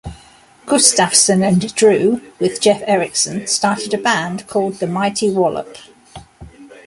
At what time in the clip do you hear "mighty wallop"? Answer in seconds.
4.87-5.77